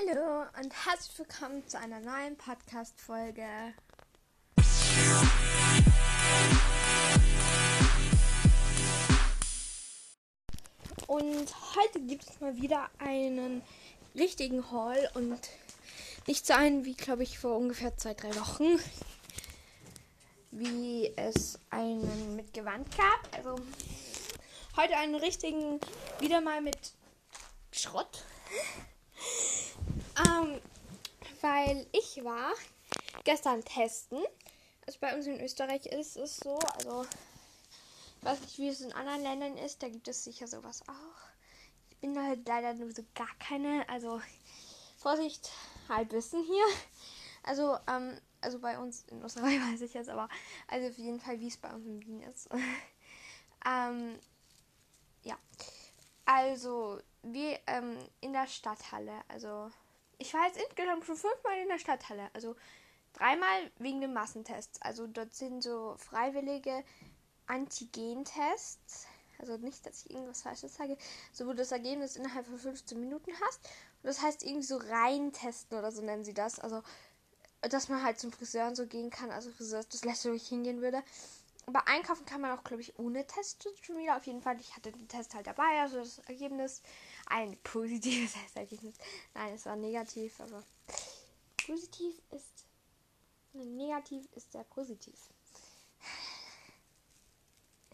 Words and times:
Hallo 0.00 0.44
und 0.60 0.72
herzlich 0.86 1.18
willkommen 1.18 1.66
zu 1.66 1.76
einer 1.76 1.98
neuen 1.98 2.36
Podcast-Folge. 2.36 3.74
Und 11.08 11.54
heute 11.74 12.00
gibt 12.06 12.28
es 12.28 12.40
mal 12.40 12.54
wieder 12.56 12.88
einen 12.98 13.62
richtigen 14.14 14.70
Haul 14.70 15.08
und 15.14 15.40
nicht 16.28 16.46
so 16.46 16.52
einen 16.52 16.84
wie, 16.84 16.94
glaube 16.94 17.24
ich, 17.24 17.38
vor 17.40 17.56
ungefähr 17.56 17.96
zwei, 17.96 18.14
drei 18.14 18.32
Wochen, 18.36 18.78
wie 20.52 21.12
es 21.16 21.58
einen 21.70 22.36
mit 22.36 22.54
Gewand 22.54 22.86
gab. 22.96 23.36
Also 23.36 23.56
heute 24.76 24.96
einen 24.96 25.16
richtigen, 25.16 25.80
wieder 26.20 26.40
mal 26.40 26.60
mit 26.60 26.92
Schrott. 27.72 28.22
Ähm, 30.28 30.60
weil 31.40 31.86
ich 31.92 32.22
war 32.24 32.52
gestern 33.24 33.64
testen. 33.64 34.18
Also 34.86 34.98
bei 35.00 35.14
uns 35.14 35.26
in 35.26 35.40
Österreich 35.40 35.86
ist 35.86 36.16
es 36.16 36.38
so, 36.38 36.58
also 36.58 37.06
ich 38.18 38.24
weiß 38.24 38.40
nicht, 38.40 38.58
wie 38.58 38.68
es 38.68 38.80
in 38.80 38.92
anderen 38.92 39.22
Ländern 39.22 39.56
ist, 39.58 39.82
da 39.82 39.88
gibt 39.88 40.08
es 40.08 40.24
sicher 40.24 40.46
sowas 40.46 40.82
auch. 40.88 41.28
Ich 41.90 41.98
bin 41.98 42.18
halt 42.18 42.46
leider 42.46 42.74
nur 42.74 42.92
so 42.92 43.04
gar 43.14 43.34
keine, 43.38 43.88
also 43.88 44.20
Vorsicht, 44.98 45.50
Halbwissen 45.88 46.42
hier. 46.42 46.64
Also, 47.44 47.78
ähm, 47.86 48.18
also 48.40 48.58
bei 48.58 48.78
uns 48.78 49.04
in 49.04 49.22
Österreich 49.22 49.60
weiß 49.72 49.80
ich 49.82 49.94
jetzt, 49.94 50.08
aber 50.08 50.28
also 50.66 50.88
auf 50.88 50.98
jeden 50.98 51.20
Fall, 51.20 51.38
wie 51.40 51.48
es 51.48 51.56
bei 51.56 51.72
uns 51.72 51.86
in 51.86 52.02
Wien 52.02 52.22
ist. 52.22 52.48
ähm, 53.66 54.18
ja. 55.22 55.36
Also, 56.24 57.00
wir 57.22 57.58
ähm, 57.66 57.96
in 58.20 58.32
der 58.32 58.46
Stadthalle, 58.46 59.22
also 59.28 59.70
ich 60.18 60.34
war 60.34 60.46
jetzt 60.46 60.58
insgesamt 60.58 61.04
schon 61.04 61.16
fünfmal 61.16 61.58
in 61.62 61.68
der 61.68 61.78
Stadthalle. 61.78 62.28
Also 62.34 62.56
dreimal 63.12 63.70
wegen 63.78 64.00
dem 64.00 64.12
Massentests. 64.12 64.80
Also 64.82 65.06
dort 65.06 65.34
sind 65.34 65.62
so 65.62 65.94
freiwillige 65.96 66.84
Antigentests. 67.46 69.06
Also 69.38 69.56
nicht, 69.56 69.86
dass 69.86 70.04
ich 70.04 70.10
irgendwas 70.10 70.42
Falsches 70.42 70.74
sage. 70.74 70.98
So, 71.32 71.46
wo 71.46 71.50
du 71.50 71.58
das 71.58 71.72
Ergebnis 71.72 72.16
innerhalb 72.16 72.46
von 72.46 72.58
15 72.58 72.98
Minuten 72.98 73.32
hast. 73.46 73.60
Und 74.02 74.08
das 74.08 74.20
heißt 74.20 74.42
irgendwie 74.42 74.66
so 74.66 74.78
rein 74.78 75.32
testen 75.32 75.78
oder 75.78 75.92
so 75.92 76.02
nennen 76.02 76.24
sie 76.24 76.34
das. 76.34 76.58
Also, 76.58 76.82
dass 77.60 77.88
man 77.88 78.02
halt 78.02 78.18
zum 78.18 78.32
Friseur 78.32 78.66
und 78.66 78.74
so 78.74 78.86
gehen 78.86 79.10
kann. 79.10 79.30
Also 79.30 79.50
Friseur 79.52 79.84
das 79.88 80.04
letzte, 80.04 80.30
wo 80.30 80.34
ich 80.34 80.48
hingehen 80.48 80.80
würde. 80.80 81.02
Aber 81.68 81.86
einkaufen 81.86 82.24
kann 82.24 82.40
man 82.40 82.58
auch, 82.58 82.64
glaube 82.64 82.80
ich, 82.80 82.98
ohne 82.98 83.26
Test 83.26 83.68
schon 83.82 83.98
wieder. 83.98 84.16
Auf 84.16 84.24
jeden 84.26 84.40
Fall, 84.40 84.58
ich 84.58 84.74
hatte 84.74 84.90
den 84.90 85.06
Test 85.06 85.34
halt 85.34 85.46
dabei. 85.46 85.82
Also 85.82 85.98
das 85.98 86.18
Ergebnis 86.20 86.82
ein 87.26 87.58
positives 87.58 88.34
Ergebnis. 88.54 88.94
Nein, 89.34 89.52
es 89.52 89.66
war 89.66 89.76
negativ, 89.76 90.40
aber 90.40 90.64
positiv 91.66 92.22
ist. 92.30 92.64
Negativ 93.52 94.26
ist 94.32 94.50
sehr 94.52 94.64
positiv. 94.64 95.18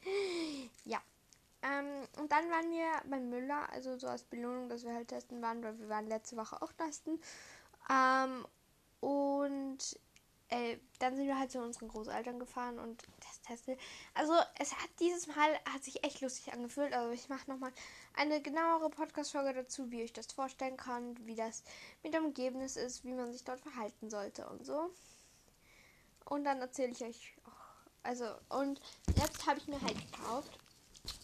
ja. 0.85 1.03
Ähm, 1.63 2.07
und 2.21 2.31
dann 2.31 2.49
waren 2.51 2.71
wir 2.71 2.93
beim 3.11 3.29
Müller, 3.29 3.69
also 3.73 3.99
so 3.99 4.07
als 4.07 4.23
Belohnung, 4.23 4.69
dass 4.69 4.85
wir 4.85 4.95
halt 4.95 5.09
testen 5.09 5.43
waren, 5.43 5.65
weil 5.65 5.77
wir 5.81 5.89
waren 5.89 6.07
letzte 6.07 6.37
Woche 6.37 6.63
auch 6.63 6.73
testen. 6.75 7.21
Ähm, 7.91 8.47
und 9.01 9.99
äh, 10.49 10.77
dann 11.01 11.17
sind 11.17 11.27
wir 11.27 11.39
halt 11.39 11.51
zu 11.51 11.61
unseren 11.61 11.89
Großeltern 11.89 12.39
gefahren 12.39 12.79
und 12.79 13.03
das 13.45 13.63
testen. 13.63 13.77
Also 14.15 14.33
es 14.59 14.73
hat 14.73 14.91
dieses 15.01 15.27
Mal 15.27 15.59
hat 15.73 15.85
sich 15.85 16.05
echt 16.05 16.21
lustig 16.21 16.53
angefühlt. 16.53 16.93
Also 16.93 17.13
ich 17.13 17.29
mache 17.29 17.51
nochmal 17.51 17.73
eine 18.15 18.41
genauere 18.41 18.91
Podcast-Folge 18.91 19.55
dazu, 19.55 19.91
wie 19.91 20.03
ich 20.03 20.13
das 20.13 20.27
vorstellen 20.27 20.77
kann, 20.77 21.17
wie 21.27 21.35
das 21.35 21.63
mit 22.03 22.15
dem 22.15 22.25
Ergebnis 22.27 22.77
ist, 22.77 23.05
wie 23.05 23.13
man 23.13 23.33
sich 23.33 23.45
dort 23.45 23.61
verhalten 23.61 24.11
sollte 24.11 24.49
und 24.49 24.65
so. 24.65 24.91
Und 26.25 26.45
dann 26.45 26.61
erzähle 26.61 26.93
ich 26.93 27.03
euch 27.03 27.35
auch. 27.45 27.53
Also, 28.03 28.27
und 28.49 28.81
jetzt 29.17 29.47
habe 29.47 29.59
ich 29.59 29.69
mir 29.69 29.81
halt 29.81 29.97
gekauft. 30.13 30.59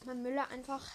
Mein 0.04 0.22
Müller 0.22 0.48
einfach. 0.48 0.86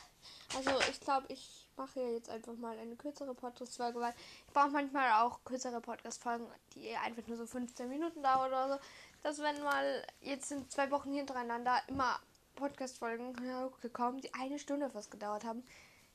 Also, 0.56 0.72
ich 0.90 1.00
glaube, 1.00 1.26
ich 1.30 1.68
mache 1.76 2.00
jetzt 2.00 2.30
einfach 2.30 2.56
mal 2.56 2.78
eine 2.78 2.96
kürzere 2.96 3.34
Podcast-Folge, 3.34 4.00
weil 4.00 4.14
ich 4.48 4.54
brauche 4.54 4.70
manchmal 4.70 5.24
auch 5.24 5.44
kürzere 5.44 5.82
Podcast-Folgen, 5.82 6.48
die 6.74 6.96
einfach 6.96 7.28
nur 7.28 7.38
so 7.38 7.46
15 7.46 7.90
Minuten 7.90 8.24
dauern 8.24 8.48
oder 8.48 8.74
so. 8.76 8.80
Dass, 9.26 9.40
wenn 9.40 9.60
mal 9.64 10.06
jetzt 10.22 10.50
sind 10.50 10.72
zwei 10.72 10.92
Wochen 10.92 11.12
hintereinander 11.12 11.82
immer 11.88 12.20
Podcast-Folgen 12.54 13.34
gekommen, 13.82 14.22
die 14.22 14.32
eine 14.36 14.60
Stunde 14.60 14.88
fast 14.92 15.10
gedauert 15.10 15.44
haben. 15.46 15.64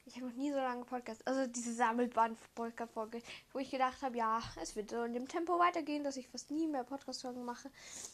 Ich 0.07 0.15
habe 0.15 0.27
noch 0.27 0.37
nie 0.37 0.53
so 0.53 0.59
lange 0.59 0.85
Podcast, 0.85 1.27
also 1.27 1.45
diese 1.49 1.75
Sammelband-Podcast-Folge, 1.75 3.21
wo 3.53 3.59
ich 3.59 3.69
gedacht 3.69 4.01
habe, 4.03 4.17
ja, 4.17 4.41
es 4.63 4.77
wird 4.77 4.91
so 4.91 5.03
in 5.03 5.15
dem 5.15 5.27
Tempo 5.27 5.59
weitergehen, 5.59 6.05
dass 6.05 6.17
ich 6.17 6.29
fast 6.29 6.53
nie 6.53 6.69
mehr 6.69 6.85
Podcast-Folgen 6.85 7.45
mache. 7.45 7.69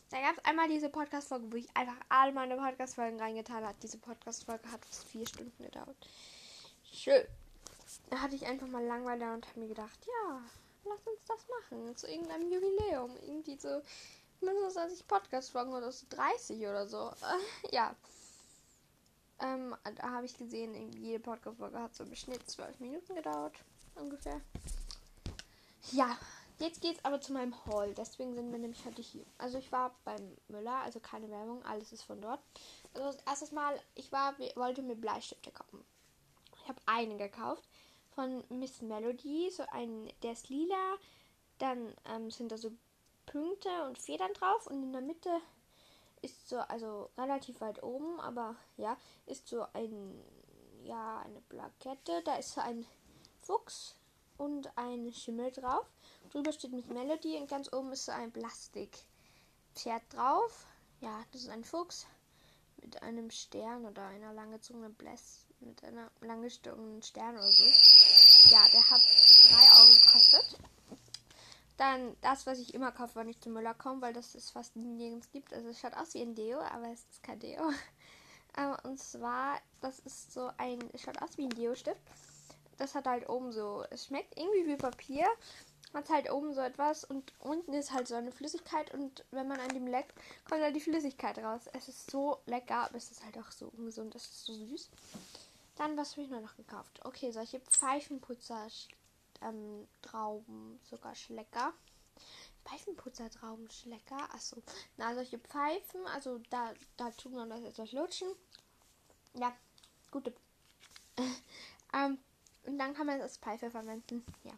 Da 0.09 0.19
gab 0.23 0.39
es 0.39 0.45
einmal 0.47 0.67
diese 0.67 0.89
Podcast-Folge, 0.89 1.53
wo 1.53 1.57
ich 1.57 1.69
einfach 1.77 2.01
all 2.09 2.33
meine 2.33 2.57
Podcast-Folgen 2.57 3.21
reingetan 3.21 3.67
habe. 3.67 3.77
Diese 3.83 3.99
Podcast-Folge 3.99 4.73
hat 4.73 4.83
fast 4.83 5.05
vier 5.09 5.27
Stunden 5.27 5.63
gedauert. 5.63 6.09
Schön. 6.91 7.27
Da 8.09 8.23
hatte 8.23 8.35
ich 8.35 8.47
einfach 8.47 8.67
mal 8.67 8.83
Langweiler 8.83 9.35
und 9.35 9.47
habe 9.47 9.61
mir 9.61 9.69
gedacht, 9.69 10.07
ja, 10.07 10.41
lass 10.87 11.07
uns 11.07 11.23
das 11.29 11.47
machen. 11.61 11.95
Zu 11.97 12.09
irgendeinem 12.09 12.51
Jubiläum. 12.51 13.15
Irgendwie 13.27 13.59
so 13.59 13.83
mindestens 14.41 14.77
als 14.77 14.93
ich 14.95 15.07
Podcast-Folgen 15.07 15.73
oder 15.73 15.93
so 15.93 16.07
30 16.11 16.59
oder 16.61 16.87
so. 16.87 17.13
Ja. 17.71 17.95
Ähm, 19.39 19.77
da 19.97 20.11
habe 20.13 20.25
ich 20.25 20.37
gesehen, 20.37 20.93
jede 20.93 21.21
Podcast-Folge 21.21 21.79
hat 21.79 21.95
so 21.95 22.05
im 22.05 22.15
Schnitt 22.15 22.49
12 22.49 22.81
Minuten 22.81 23.15
gedauert. 23.15 23.55
Ungefähr. 23.95 24.41
Ja, 25.93 26.17
jetzt 26.59 26.81
geht's 26.81 27.05
aber 27.05 27.21
zu 27.21 27.33
meinem 27.33 27.55
Haul. 27.67 27.95
Deswegen 27.95 28.35
sind 28.35 28.51
wir 28.51 28.59
nämlich 28.59 28.85
heute 28.85 29.03
hier. 29.03 29.25
Also 29.39 29.59
ich 29.59 29.71
war 29.73 29.95
beim 30.05 30.37
Müller, 30.49 30.77
also 30.83 31.01
keine 31.01 31.31
Werbung, 31.31 31.65
alles 31.65 31.93
ist 31.93 32.03
von 32.03 32.21
dort. 32.21 32.41
Also 32.95 33.19
erstes 33.27 33.53
Mal, 33.53 33.79
ich 33.95 34.11
war, 34.11 34.39
wollte 34.55 34.83
mir 34.83 34.97
Bleistifte 34.97 35.51
kaufen. 35.51 35.85
Ich 36.63 36.69
habe 36.69 36.81
einen 36.87 37.19
gekauft 37.19 37.63
von 38.15 38.43
Miss 38.49 38.81
Melody, 38.81 39.51
so 39.51 39.65
ein, 39.71 40.11
der 40.23 40.33
ist 40.33 40.49
lila. 40.49 40.97
Dann 41.59 41.95
ähm, 42.07 42.31
sind 42.31 42.51
da 42.51 42.59
so 42.59 42.73
Punkte 43.27 43.69
und 43.87 43.99
Federn 43.99 44.33
drauf 44.35 44.67
und 44.67 44.83
in 44.83 44.93
der 44.93 45.03
Mitte 45.03 45.31
ist 46.23 46.49
so, 46.49 46.59
also 46.59 47.11
relativ 47.19 47.61
weit 47.61 47.83
oben, 47.83 48.21
aber 48.21 48.57
ja, 48.77 48.97
ist 49.27 49.49
so 49.49 49.67
ein, 49.73 50.23
ja, 50.85 51.21
eine 51.21 51.41
Plakette. 51.43 52.23
Da 52.25 52.37
ist 52.37 52.53
so 52.53 52.61
ein 52.61 52.87
Fuchs 53.43 53.97
und 54.39 54.71
ein 54.77 55.13
Schimmel 55.13 55.51
drauf. 55.53 55.87
Drüber 56.31 56.53
steht 56.53 56.73
Miss 56.73 56.87
Melody 56.87 57.37
und 57.37 57.49
ganz 57.49 57.73
oben 57.73 57.93
ist 57.93 58.07
so 58.07 58.13
ein 58.13 58.33
Plastikpferd 58.33 60.03
drauf. 60.11 60.67
Ja, 61.01 61.25
das 61.33 61.43
ist 61.43 61.51
ein 61.51 61.65
Fuchs 61.65 62.07
mit 62.83 63.03
einem 63.03 63.31
Stern 63.31 63.85
oder 63.87 64.07
einer 64.07 64.33
langgezogenen 64.33 64.95
Bläss 64.95 65.47
mit 65.61 65.83
einer 65.85 66.11
langgezogenen 66.21 67.03
Stern 67.03 67.35
oder 67.35 67.51
so. 67.51 67.65
Ja, 68.51 68.65
der 68.73 68.91
hat 68.91 69.01
drei 69.49 69.81
Euro 69.81 69.93
gekostet. 69.93 70.59
Dann 71.77 72.17
das, 72.23 72.47
was 72.47 72.59
ich 72.59 72.75
immer 72.75 72.93
kaufe, 72.93 73.17
wenn 73.17 73.29
ich 73.29 73.41
zum 73.41 73.53
Müller 73.53 73.75
komme, 73.75 74.01
weil 74.01 74.13
das 74.13 74.35
es 74.35 74.51
fast 74.51 74.77
nirgends 74.77 75.31
gibt. 75.31 75.53
Also 75.53 75.69
es 75.69 75.79
schaut 75.79 75.95
aus 75.95 76.15
wie 76.15 76.23
ein 76.23 76.35
Deo, 76.35 76.59
aber 76.59 76.89
es 76.91 77.05
ist 77.11 77.23
kein 77.23 77.39
Deo. 77.39 77.63
Ähm, 78.59 78.75
und 78.85 78.99
zwar, 78.99 79.61
das 79.83 79.99
ist 79.99 80.33
so 80.33 80.51
ein, 80.57 80.79
es 80.95 81.03
schaut 81.03 81.21
aus 81.21 81.37
wie 81.37 81.45
ein 81.45 81.51
Deo-Stift. 81.51 82.01
Das 82.79 82.95
hat 82.95 83.07
halt 83.07 83.29
oben 83.29 83.53
so, 83.53 83.85
es 83.91 84.07
schmeckt 84.07 84.39
irgendwie 84.39 84.67
wie 84.67 84.77
Papier. 84.77 85.27
Hat 85.93 86.09
halt 86.09 86.31
oben 86.31 86.55
so 86.55 86.61
etwas 86.61 87.05
und 87.05 87.33
unten 87.39 87.73
ist 87.73 87.93
halt 87.93 88.09
so 88.09 88.15
eine 88.15 88.33
Flüssigkeit 88.33 88.95
und 88.95 89.25
wenn 89.31 89.47
man 89.47 89.61
an 89.61 89.69
dem 89.69 89.87
leckt, 89.87 90.15
kommt 90.49 90.63
halt 90.63 90.75
die 90.75 90.81
Flüssigkeit 90.81 91.39
raus. 91.39 91.63
Es 91.73 91.89
ist 91.89 92.11
so 92.11 92.39
lecker, 92.47 92.87
aber 92.87 92.97
es 92.97 93.11
ist 93.11 93.25
halt 93.25 93.39
auch 93.39 93.51
so 93.51 93.71
ungesund, 93.77 94.15
es 94.15 94.25
ist 94.25 94.47
so 94.47 94.55
süß. 94.55 94.91
Dann, 95.77 95.97
was 95.97 96.13
habe 96.13 96.23
ich 96.23 96.31
nur 96.31 96.41
noch 96.41 96.57
gekauft? 96.57 97.01
Okay, 97.05 97.31
solche 97.31 97.61
Pfeifenputzer 97.61 98.67
ähm, 99.43 99.87
Trauben, 100.03 100.79
sogar 100.85 101.15
Schlecker. 101.15 101.73
Pfeifenputzer 102.65 103.31
Traubenschlecker. 103.31 104.33
Achso. 104.35 104.63
Na, 104.97 105.15
solche 105.15 105.39
Pfeifen. 105.39 106.07
Also 106.09 106.39
da, 106.51 106.73
da 106.97 107.11
tut 107.13 107.33
man 107.33 107.49
das 107.49 107.63
etwas 107.63 107.93
lutschen. 107.93 108.29
Ja, 109.35 109.55
gute. 110.11 110.35
ähm, 111.93 112.19
und 112.65 112.79
dann 112.79 112.95
kann 112.95 113.07
man 113.07 113.17
es 113.17 113.23
als 113.23 113.39
Pfeife 113.39 113.71
verwenden. 113.71 114.25
Ja. 114.45 114.53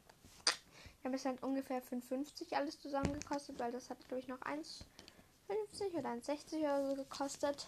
Ich 0.99 1.05
habe 1.05 1.17
es 1.17 1.25
halt 1.25 1.43
ungefähr 1.43 1.83
5,50 1.83 2.55
alles 2.55 2.81
zusammen 2.81 3.13
gekostet, 3.13 3.59
weil 3.59 3.71
das 3.71 3.91
hat, 3.91 3.99
glaube 4.09 4.21
ich, 4.21 4.29
noch 4.29 4.41
1,50 5.49 5.99
oder 5.99 6.11
1,60 6.11 6.59
oder 6.59 6.87
so 6.89 6.95
gekostet. 6.97 7.67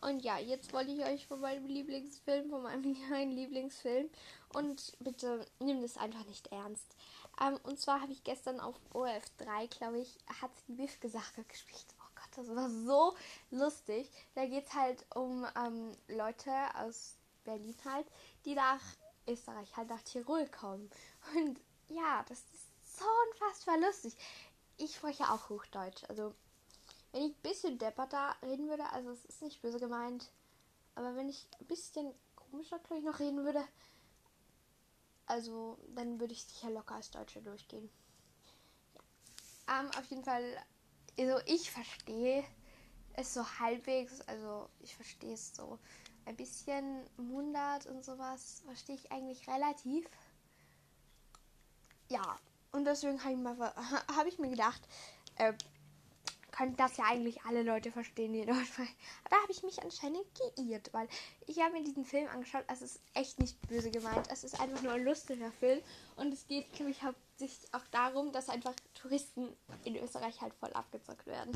Und 0.00 0.22
ja, 0.22 0.38
jetzt 0.38 0.72
wollte 0.72 0.92
ich 0.92 1.04
euch 1.04 1.26
von 1.26 1.40
meinem 1.40 1.66
Lieblingsfilm, 1.66 2.50
von 2.50 2.62
meinem 2.62 2.96
neuen 3.10 3.30
Lieblingsfilm. 3.30 4.08
Und 4.54 4.96
bitte 5.00 5.46
nimm 5.58 5.82
das 5.82 5.96
einfach 5.96 6.24
nicht 6.26 6.46
ernst. 6.48 6.96
Ähm, 7.40 7.58
und 7.64 7.78
zwar 7.78 8.00
habe 8.00 8.12
ich 8.12 8.24
gestern 8.24 8.60
auf 8.60 8.76
OF 8.92 9.24
3, 9.38 9.66
glaube 9.66 10.00
ich, 10.00 10.18
hat 10.40 10.50
die 10.68 10.72
Biff-Gesache 10.72 11.44
gespielt. 11.44 11.86
Oh 12.00 12.10
Gott, 12.14 12.30
das 12.36 12.54
war 12.54 12.70
so 12.70 13.16
lustig. 13.50 14.10
Da 14.34 14.46
geht 14.46 14.66
es 14.66 14.74
halt 14.74 15.04
um 15.14 15.46
ähm, 15.56 15.92
Leute 16.08 16.52
aus 16.74 17.16
Berlin 17.44 17.76
halt, 17.84 18.06
die 18.44 18.54
nach 18.54 18.80
Österreich, 19.26 19.76
halt 19.76 19.88
nach 19.88 20.02
Tirol 20.02 20.46
kommen. 20.48 20.90
Und 21.34 21.60
ja, 21.88 22.24
das 22.28 22.38
ist 22.38 22.98
so 22.98 23.04
unfassbar 23.30 23.78
lustig. 23.78 24.16
Ich 24.78 24.96
spreche 24.96 25.24
auch 25.24 25.48
Hochdeutsch. 25.48 26.04
Also, 26.08 26.34
wenn 27.16 27.24
ich 27.24 27.32
ein 27.32 27.42
bisschen 27.42 27.78
depperter 27.78 28.36
reden 28.42 28.68
würde, 28.68 28.84
also 28.92 29.10
es 29.10 29.24
ist 29.24 29.40
nicht 29.40 29.62
böse 29.62 29.80
gemeint, 29.80 30.30
aber 30.94 31.16
wenn 31.16 31.30
ich 31.30 31.48
ein 31.58 31.66
bisschen 31.66 32.12
komischer, 32.34 32.78
glaube 32.80 32.98
ich, 32.98 33.04
noch 33.06 33.18
reden 33.20 33.42
würde, 33.42 33.64
also 35.24 35.78
dann 35.94 36.20
würde 36.20 36.34
ich 36.34 36.44
sicher 36.44 36.70
locker 36.70 36.96
als 36.96 37.10
Deutsche 37.10 37.40
durchgehen. 37.40 37.88
Ja. 38.94 39.80
Ähm, 39.80 39.90
auf 39.98 40.04
jeden 40.10 40.24
Fall, 40.24 40.44
also 41.18 41.40
ich 41.46 41.70
verstehe 41.70 42.44
es 43.14 43.32
so 43.32 43.46
halbwegs, 43.60 44.20
also 44.28 44.68
ich 44.80 44.94
verstehe 44.94 45.32
es 45.32 45.56
so 45.56 45.78
ein 46.26 46.36
bisschen 46.36 47.08
Mundart 47.16 47.86
und 47.86 48.04
sowas, 48.04 48.60
verstehe 48.66 48.96
ich 48.96 49.10
eigentlich 49.10 49.48
relativ. 49.48 50.06
Ja, 52.10 52.38
und 52.72 52.84
deswegen 52.84 53.24
habe 53.24 53.32
ich, 53.32 54.16
hab 54.16 54.26
ich 54.26 54.38
mir 54.38 54.50
gedacht, 54.50 54.86
äh, 55.36 55.54
können 56.56 56.76
das 56.76 56.96
ja 56.96 57.04
eigentlich 57.04 57.42
alle 57.42 57.62
Leute 57.62 57.92
verstehen, 57.92 58.32
die 58.32 58.46
dort 58.46 58.58
Da 59.30 59.36
habe 59.42 59.52
ich 59.52 59.62
mich 59.62 59.82
anscheinend 59.82 60.24
geirrt, 60.34 60.92
weil 60.92 61.08
ich 61.46 61.60
habe 61.60 61.74
mir 61.74 61.84
diesen 61.84 62.04
Film 62.04 62.28
angeschaut. 62.28 62.64
Es 62.68 62.82
ist 62.82 63.00
echt 63.14 63.38
nicht 63.38 63.60
böse 63.68 63.90
gemeint. 63.90 64.26
Es 64.30 64.44
ist 64.44 64.58
einfach 64.60 64.82
nur 64.82 64.92
ein 64.92 65.04
lustiger 65.04 65.50
Film. 65.52 65.80
Und 66.16 66.32
es 66.32 66.46
geht, 66.46 66.72
glaube 66.72 66.90
ich, 66.90 67.02
hauptsächlich 67.02 67.72
auch 67.74 67.86
darum, 67.90 68.32
dass 68.32 68.48
einfach 68.48 68.74
Touristen 68.94 69.54
in 69.84 69.96
Österreich 69.96 70.40
halt 70.40 70.54
voll 70.54 70.72
abgezockt 70.72 71.26
werden. 71.26 71.52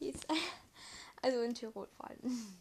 Also 1.20 1.40
in 1.40 1.52
Tirol 1.52 1.88
vor 1.96 2.08
allem. 2.08 2.20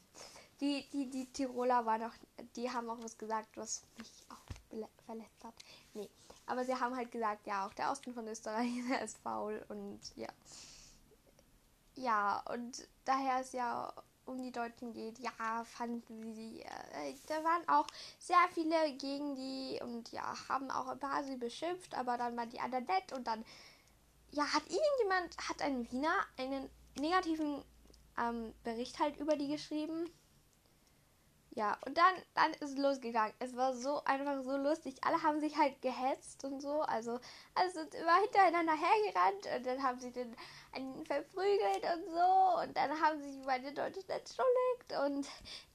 Die, 0.59 0.83
die, 0.91 1.07
die 1.07 1.31
Tiroler 1.31 1.85
waren 1.85 2.01
auch, 2.01 2.13
die 2.55 2.71
haben 2.71 2.89
auch 2.89 2.97
was 3.03 3.15
gesagt, 3.15 3.55
was 3.55 3.83
mich 3.99 4.09
auch 4.29 4.81
verletzt 5.05 5.43
hat. 5.43 5.53
Nee. 5.93 6.09
Aber 6.47 6.65
sie 6.65 6.73
haben 6.73 6.95
halt 6.95 7.11
gesagt, 7.11 7.45
ja, 7.45 7.67
auch 7.67 7.73
der 7.75 7.91
Osten 7.91 8.15
von 8.15 8.27
Österreich 8.27 8.71
ist 9.03 9.19
faul 9.19 9.63
und 9.69 9.99
ja 10.15 10.27
ja, 11.97 12.43
und 12.51 12.87
daher 13.05 13.41
es 13.41 13.53
ja 13.53 13.93
um 14.25 14.41
die 14.41 14.51
Deutschen 14.51 14.93
geht, 14.93 15.19
ja, 15.19 15.63
fanden 15.63 16.33
sie 16.33 16.61
äh, 16.61 17.15
da 17.27 17.43
waren 17.43 17.67
auch 17.67 17.87
sehr 18.19 18.37
viele 18.53 18.93
gegen 18.97 19.35
die 19.35 19.79
und 19.81 20.11
ja, 20.11 20.33
haben 20.49 20.69
auch 20.69 20.87
ein 20.87 20.99
paar 20.99 21.23
sie 21.23 21.37
beschimpft, 21.37 21.95
aber 21.95 22.17
dann 22.17 22.35
waren 22.35 22.49
die 22.49 22.59
anderen 22.59 22.85
nett 22.85 23.13
und 23.13 23.25
dann, 23.25 23.45
ja, 24.31 24.43
hat 24.53 24.63
irgendjemand, 24.63 25.37
hat 25.49 25.61
ein 25.61 25.89
Wiener 25.91 26.25
einen 26.37 26.69
negativen 26.99 27.63
ähm, 28.17 28.53
Bericht 28.63 28.99
halt 28.99 29.17
über 29.17 29.37
die 29.37 29.47
geschrieben 29.47 30.09
ja, 31.57 31.75
und 31.87 31.97
dann, 31.97 32.13
dann 32.35 32.53
ist 32.53 32.61
es 32.61 32.77
losgegangen. 32.77 33.33
Es 33.39 33.55
war 33.55 33.75
so 33.75 34.03
einfach 34.03 34.43
so 34.43 34.57
lustig. 34.57 34.93
Alle 35.01 35.23
haben 35.23 35.39
sich 35.39 35.57
halt 35.57 35.81
gehetzt 35.81 36.45
und 36.45 36.61
so. 36.61 36.81
Also, 36.81 37.19
also 37.55 37.79
sind 37.79 37.95
immer 37.95 38.15
hintereinander 38.21 38.73
hergerannt 38.73 39.47
und 39.57 39.65
dann 39.65 39.81
haben 39.81 39.99
sie 39.99 40.11
den 40.11 40.35
einen 40.71 41.03
verprügelt 41.03 41.83
und 41.95 42.11
so. 42.11 42.61
Und 42.61 42.77
dann 42.77 43.01
haben 43.01 43.19
sie 43.23 43.41
den 43.63 43.73
Deutschen 43.73 44.07
entschuldigt. 44.07 45.03
Und 45.03 45.27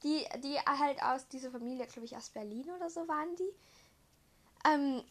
die, 0.03 0.25
die 0.41 0.57
halt 0.57 1.03
aus 1.03 1.27
dieser 1.27 1.51
Familie, 1.51 1.85
glaube 1.87 2.05
ich, 2.05 2.15
aus 2.15 2.29
Berlin 2.29 2.71
oder 2.71 2.89
so 2.89 3.05
waren 3.09 3.35
die. 3.35 3.53
Ähm, 4.65 5.03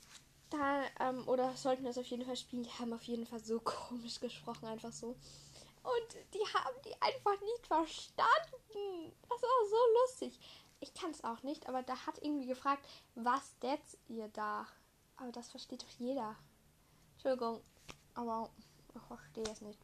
da, 0.49 0.85
ähm, 1.01 1.29
oder 1.29 1.55
sollten 1.55 1.85
das 1.85 1.99
auf 1.99 2.07
jeden 2.07 2.25
Fall 2.25 2.37
spielen. 2.37 2.63
Die 2.63 2.73
haben 2.79 2.95
auf 2.95 3.03
jeden 3.03 3.27
Fall 3.27 3.41
so 3.41 3.61
komisch 3.63 4.21
gesprochen, 4.21 4.69
einfach 4.69 4.93
so. 4.93 5.17
Und 5.83 6.15
die 6.33 6.55
haben 6.55 6.77
die 6.85 6.95
einfach 7.03 7.41
nicht 7.41 7.67
verstanden. 7.67 9.13
Das 9.29 9.43
war 9.43 9.69
so 9.69 9.77
lustig. 10.01 10.39
Ich 10.83 10.95
kann 10.95 11.13
es 11.13 11.23
auch 11.23 11.45
nicht, 11.45 11.69
aber 11.69 11.83
da 11.85 11.95
hat 12.07 12.21
irgendwie 12.23 12.47
gefragt, 12.47 12.85
was 13.15 13.57
detzt 13.61 13.97
ihr 14.09 14.27
da? 14.29 14.67
Aber 15.17 15.31
das 15.31 15.49
versteht 15.49 15.83
doch 15.83 15.99
jeder. 16.01 16.35
Entschuldigung, 17.13 17.61
aber 18.15 18.51
ich 18.59 19.01
verstehe 19.07 19.45
es 19.45 19.61
nicht. 19.61 19.79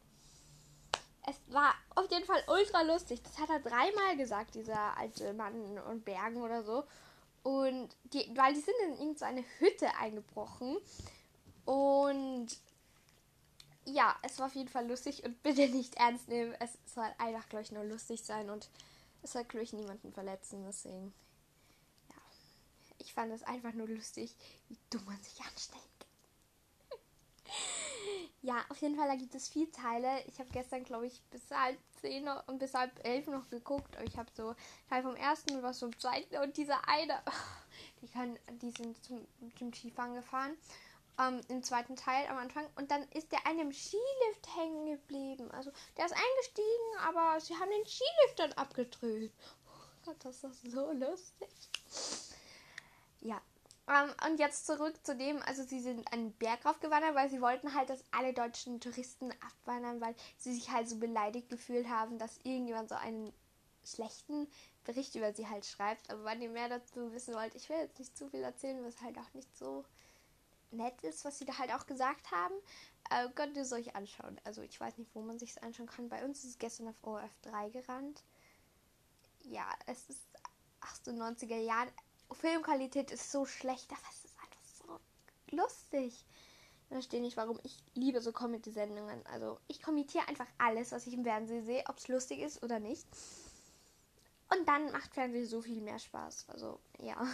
Es 1.25 1.53
war 1.53 1.73
auf 1.95 2.11
jeden 2.11 2.25
Fall 2.25 2.43
ultra 2.47 2.81
lustig. 2.81 3.21
Das 3.23 3.39
hat 3.39 3.49
er 3.49 3.61
dreimal 3.61 4.17
gesagt, 4.17 4.55
dieser 4.55 4.97
alte 4.97 5.33
Mann 5.33 5.79
und 5.79 6.03
Bergen 6.03 6.41
oder 6.41 6.63
so. 6.63 6.83
Und 7.43 7.95
die, 8.03 8.29
weil 8.35 8.53
die 8.53 8.59
sind 8.59 8.75
in 8.87 8.97
irgendeine 8.97 9.45
Hütte 9.59 9.87
eingebrochen. 9.95 10.79
Und 11.63 12.47
ja, 13.85 14.17
es 14.21 14.37
war 14.37 14.47
auf 14.47 14.55
jeden 14.55 14.69
Fall 14.69 14.85
lustig 14.85 15.23
und 15.23 15.41
bitte 15.43 15.69
nicht 15.69 15.95
ernst 15.95 16.27
nehmen. 16.27 16.53
Es 16.59 16.77
soll 16.93 17.07
einfach, 17.17 17.47
glaube 17.47 17.63
ich, 17.63 17.71
nur 17.71 17.85
lustig 17.85 18.21
sein 18.21 18.49
und 18.49 18.69
es 19.21 19.31
soll, 19.31 19.43
glaube 19.45 19.63
ich, 19.63 19.73
niemanden 19.73 20.11
verletzen. 20.11 20.63
Deswegen, 20.65 21.13
ja. 22.09 22.15
Ich 22.97 23.13
fand 23.13 23.31
es 23.31 23.43
einfach 23.43 23.73
nur 23.73 23.87
lustig, 23.87 24.35
wie 24.67 24.77
dumm 24.89 25.05
man 25.05 25.21
sich 25.21 25.39
anstellt. 25.41 25.83
ja, 28.41 28.63
auf 28.69 28.77
jeden 28.77 28.95
Fall, 28.95 29.07
da 29.07 29.15
gibt 29.15 29.35
es 29.35 29.49
vier 29.49 29.71
Teile. 29.71 30.23
Ich 30.27 30.39
habe 30.39 30.49
gestern, 30.51 30.83
glaube 30.83 31.07
ich, 31.07 31.21
bis 31.31 31.49
halb 31.51 31.77
zehn 32.01 32.27
und 32.47 32.59
bis 32.59 32.73
halb 32.73 32.91
elf 33.05 33.27
noch 33.27 33.49
geguckt. 33.49 33.95
Aber 33.95 34.05
ich 34.05 34.17
habe 34.17 34.29
so 34.35 34.55
Teil 34.89 35.03
vom 35.03 35.15
ersten 35.15 35.55
und 35.55 35.63
was 35.63 35.79
vom 35.79 35.97
zweiten 35.97 36.37
und 36.37 36.57
dieser 36.57 36.87
eine, 36.87 37.21
die, 38.01 38.07
kann, 38.07 38.37
die 38.61 38.71
sind 38.71 39.03
zum, 39.03 39.25
zum 39.57 39.73
Skifahren 39.73 40.15
gefahren 40.15 40.57
ähm, 41.19 41.41
im 41.49 41.63
zweiten 41.63 41.95
Teil 41.95 42.27
am 42.27 42.37
Anfang. 42.37 42.65
Und 42.75 42.91
dann 42.91 43.03
ist 43.09 43.31
der 43.31 43.45
eine 43.45 43.61
im 43.61 43.73
Skilift 43.73 44.55
hängen 44.55 44.85
geblieben. 44.85 45.51
Also 45.51 45.71
der 45.97 46.05
ist 46.05 46.13
eingestiegen, 46.13 46.97
aber 47.07 47.39
sie 47.39 47.55
haben 47.55 47.69
den 47.69 47.85
Skilift 47.85 48.39
dann 48.39 48.53
abgedreht. 48.53 49.33
Oh 49.67 50.05
Gott, 50.05 50.17
das 50.23 50.43
ist 50.43 50.71
so 50.71 50.91
lustig. 50.91 51.49
Ja. 53.21 53.41
Ähm, 53.87 54.13
und 54.27 54.39
jetzt 54.39 54.67
zurück 54.67 54.93
zu 55.03 55.15
dem, 55.15 55.41
also 55.43 55.63
sie 55.63 55.81
sind 55.81 56.11
einen 56.13 56.31
Berg 56.33 56.63
raufgewandert, 56.65 57.15
weil 57.15 57.29
sie 57.29 57.41
wollten 57.41 57.73
halt, 57.73 57.89
dass 57.89 58.03
alle 58.11 58.33
deutschen 58.33 58.79
Touristen 58.79 59.31
abwandern, 59.41 59.99
weil 59.99 60.15
sie 60.37 60.53
sich 60.53 60.69
halt 60.69 60.87
so 60.87 60.97
beleidigt 60.97 61.49
gefühlt 61.49 61.89
haben, 61.89 62.19
dass 62.19 62.37
irgendjemand 62.43 62.89
so 62.89 62.95
einen 62.95 63.33
schlechten 63.83 64.47
Bericht 64.83 65.15
über 65.15 65.33
sie 65.33 65.47
halt 65.47 65.65
schreibt. 65.65 66.09
Aber 66.11 66.23
wenn 66.23 66.41
ihr 66.41 66.49
mehr 66.49 66.69
dazu 66.69 67.11
wissen 67.11 67.33
wollt, 67.33 67.55
ich 67.55 67.67
will 67.69 67.77
jetzt 67.77 67.97
nicht 67.97 68.15
zu 68.15 68.29
viel 68.29 68.43
erzählen, 68.43 68.85
was 68.85 69.01
halt 69.01 69.17
auch 69.17 69.33
nicht 69.33 69.57
so 69.57 69.83
nett 70.71 71.01
ist, 71.01 71.25
was 71.25 71.37
sie 71.37 71.45
da 71.45 71.57
halt 71.57 71.73
auch 71.73 71.85
gesagt 71.85 72.31
haben. 72.31 72.53
Äh, 73.09 73.29
könnt 73.35 73.55
ihr 73.55 73.63
es 73.63 73.73
euch 73.73 73.95
anschauen. 73.95 74.39
Also 74.43 74.61
ich 74.61 74.79
weiß 74.79 74.97
nicht, 74.97 75.13
wo 75.13 75.21
man 75.21 75.39
sich 75.39 75.51
es 75.51 75.57
anschauen 75.57 75.87
kann. 75.87 76.09
Bei 76.09 76.23
uns 76.23 76.43
ist 76.43 76.51
es 76.51 76.57
gestern 76.59 76.87
auf 76.87 77.03
ORF 77.03 77.31
3 77.41 77.69
gerannt. 77.69 78.23
Ja, 79.43 79.67
es 79.87 80.09
ist 80.09 80.21
98er 80.81 81.57
Jahren. 81.57 81.89
Filmqualität 82.31 83.11
ist 83.11 83.31
so 83.31 83.45
schlecht, 83.45 83.91
aber 83.91 84.01
es 84.11 84.25
ist 84.25 84.37
einfach 84.39 84.63
so 84.63 84.99
lustig. 85.55 86.25
Ich 86.83 86.93
verstehe 86.93 87.21
nicht, 87.21 87.37
warum 87.37 87.59
ich 87.63 87.77
liebe 87.93 88.21
so 88.21 88.31
Comedy-Sendungen. 88.31 89.25
Also 89.27 89.59
ich 89.67 89.81
kommentiere 89.81 90.27
einfach 90.27 90.47
alles, 90.57 90.91
was 90.91 91.07
ich 91.07 91.13
im 91.13 91.23
Fernsehen 91.23 91.65
sehe, 91.65 91.83
ob 91.87 91.97
es 91.97 92.07
lustig 92.07 92.39
ist 92.39 92.61
oder 92.63 92.79
nicht. 92.79 93.07
Und 94.51 94.67
dann 94.67 94.91
macht 94.91 95.13
Fernsehen 95.13 95.45
so 95.45 95.61
viel 95.61 95.81
mehr 95.81 95.99
Spaß. 95.99 96.49
Also 96.49 96.79
ja. 96.99 97.17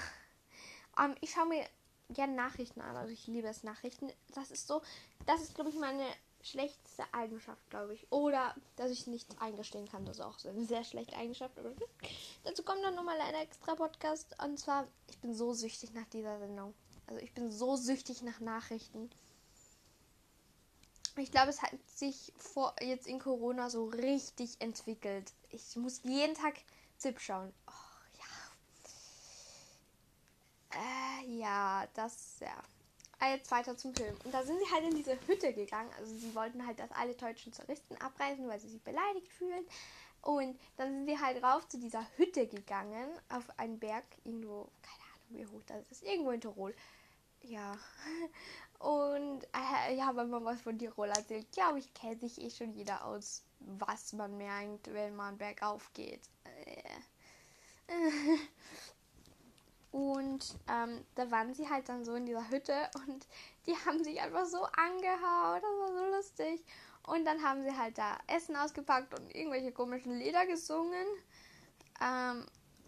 Ähm, 0.98 1.14
ich 1.20 1.32
schaue 1.32 1.48
mir 1.48 1.66
gerne 2.10 2.34
Nachrichten 2.34 2.82
an. 2.82 2.96
Also 2.96 3.12
ich 3.12 3.28
liebe 3.28 3.48
es 3.48 3.64
Nachrichten. 3.64 4.12
Das 4.34 4.52
ist 4.52 4.68
so, 4.68 4.82
das 5.26 5.42
ist 5.42 5.56
glaube 5.56 5.70
ich 5.70 5.76
meine 5.76 6.06
schlechteste 6.46 7.04
Eigenschaft, 7.12 7.70
glaube 7.70 7.94
ich. 7.96 8.12
Oder 8.12 8.56
dass 8.76 8.92
ich 8.92 9.08
nichts 9.08 9.36
eingestehen 9.40 9.88
kann. 9.88 10.06
Das 10.06 10.18
ist 10.18 10.24
auch 10.24 10.38
so 10.38 10.50
eine 10.50 10.66
sehr 10.66 10.84
schlechte 10.84 11.16
Eigenschaft. 11.16 11.58
Aber 11.58 11.72
dazu 12.44 12.64
kommt 12.64 12.84
dann 12.84 12.96
nochmal 12.96 13.20
ein 13.20 13.36
extra 13.36 13.76
Podcast. 13.76 14.36
Und 14.44 14.60
zwar, 14.60 14.88
ich 15.10 15.18
bin 15.20 15.34
so 15.34 15.54
süchtig 15.54 15.94
nach 15.94 16.08
dieser 16.14 16.40
Sendung. 16.40 16.74
Also 17.08 17.22
ich 17.22 17.34
bin 17.34 17.52
so 17.52 17.76
süchtig 17.76 18.22
nach 18.22 18.40
Nachrichten. 18.40 19.10
Ich 21.18 21.32
glaube, 21.32 21.50
es 21.50 21.62
hat 21.62 21.72
sich 21.88 22.34
vor 22.38 22.76
jetzt 22.82 23.08
in 23.08 23.20
Corona 23.20 23.70
so 23.70 23.86
richtig 23.86 24.60
entwickelt. 24.60 25.32
Ich 25.50 25.76
muss 25.78 26.02
jeden 26.04 26.36
Tag 26.36 26.56
ZIP 26.98 27.20
schauen. 27.22 27.54
Oh, 27.68 27.85
äh, 30.76 31.26
ja, 31.40 31.88
das, 31.94 32.40
ja. 32.40 32.56
Ah, 33.20 33.30
jetzt 33.30 33.50
weiter 33.50 33.78
zum 33.78 33.96
Film. 33.96 34.16
Und 34.26 34.34
da 34.34 34.44
sind 34.44 34.60
sie 34.60 34.72
halt 34.74 34.84
in 34.84 34.96
diese 34.96 35.18
Hütte 35.28 35.54
gegangen. 35.54 35.90
Also 35.98 36.14
sie 36.16 36.36
wollten 36.36 36.66
halt, 36.68 36.80
dass 36.80 36.92
alle 36.92 37.16
deutschen 37.16 37.54
Touristen 37.54 37.96
abreisen, 37.98 38.48
weil 38.48 38.60
sie 38.60 38.70
sich 38.70 38.82
beleidigt 38.82 39.32
fühlen. 39.32 39.66
Und 40.22 40.60
dann 40.78 40.92
sind 40.92 41.06
sie 41.08 41.20
halt 41.20 41.42
rauf 41.44 41.68
zu 41.70 41.80
dieser 41.80 42.06
Hütte 42.18 42.48
gegangen, 42.48 43.10
auf 43.30 43.48
einen 43.58 43.80
Berg, 43.80 44.04
irgendwo, 44.24 44.68
keine 44.82 45.04
Ahnung, 45.14 45.30
wie 45.30 45.46
hoch 45.46 45.62
das 45.68 45.84
ist, 45.92 46.04
irgendwo 46.04 46.32
in 46.32 46.42
Tirol. 46.42 46.76
Ja. 47.44 47.78
Und 48.80 49.44
äh, 49.54 49.96
ja, 49.96 50.16
wenn 50.16 50.30
man 50.30 50.44
was 50.44 50.62
von 50.62 50.78
Tirol 50.78 51.10
erzählt, 51.10 51.52
glaube 51.52 51.80
ich, 51.80 51.94
kennt 51.94 52.22
sich 52.22 52.42
eh 52.42 52.50
schon 52.50 52.74
jeder 52.74 53.06
aus, 53.06 53.44
was 53.60 54.14
man 54.14 54.38
merkt, 54.38 54.94
wenn 54.94 55.16
man 55.16 55.38
bergauf 55.38 55.92
geht. 55.94 56.22
Äh. 56.44 56.84
Und 59.96 60.58
ähm, 60.68 61.06
da 61.16 61.32
waren 61.32 61.54
sie 61.54 61.70
halt 61.70 61.88
dann 61.88 62.04
so 62.04 62.16
in 62.16 62.26
dieser 62.26 62.50
Hütte 62.50 62.90
und 63.08 63.26
die 63.66 63.78
haben 63.86 64.04
sich 64.04 64.20
einfach 64.20 64.46
so 64.46 64.62
angehauen. 64.64 65.62
Das 65.62 65.72
war 65.80 65.94
so 65.94 66.16
lustig. 66.18 66.66
Und 67.04 67.24
dann 67.24 67.42
haben 67.42 67.64
sie 67.64 67.78
halt 67.78 67.98
da 67.98 68.18
Essen 68.28 68.58
ausgepackt 68.58 69.18
und 69.18 69.34
irgendwelche 69.34 69.72
komischen 69.72 70.20
Lieder 70.20 70.46
gesungen. 70.48 71.08
Ähm, 72.02 72.46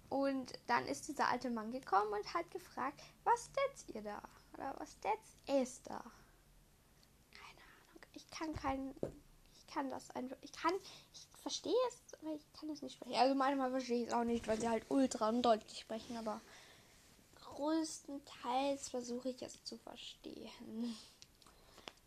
und 0.10 0.52
dann 0.68 0.86
ist 0.86 1.08
dieser 1.08 1.30
alte 1.30 1.50
Mann 1.50 1.72
gekommen 1.72 2.12
und 2.12 2.34
hat 2.34 2.52
gefragt, 2.52 3.02
was 3.24 3.50
denn 3.54 3.96
ihr 3.96 4.02
da? 4.02 4.22
oder 4.54 4.76
was 4.78 4.98
das 5.00 5.62
ist 5.62 5.90
da? 5.90 6.04
Keine 7.32 7.62
Ahnung. 7.62 8.04
Ich 8.12 8.30
kann 8.32 8.54
kein. 8.54 8.94
Ich 9.56 9.66
kann 9.74 9.90
das 9.90 10.12
einfach. 10.12 10.36
Ich 10.42 10.52
kann. 10.52 10.74
Ich 11.14 11.26
verstehe 11.42 11.74
es, 11.88 12.20
aber 12.22 12.34
ich 12.34 12.52
kann 12.52 12.70
es 12.70 12.82
nicht 12.82 12.96
sprechen. 12.96 13.16
Also 13.16 13.34
manchmal 13.34 13.72
verstehe 13.72 14.02
ich 14.02 14.08
es 14.10 14.14
auch 14.14 14.26
nicht, 14.26 14.46
weil 14.46 14.60
sie 14.60 14.68
halt 14.68 14.86
ultra 14.90 15.30
und 15.30 15.42
deutlich 15.44 15.80
sprechen, 15.80 16.18
aber 16.18 16.42
größtenteils 17.58 18.90
versuche 18.90 19.30
ich 19.30 19.42
es 19.42 19.64
zu 19.64 19.78
verstehen. 19.78 20.96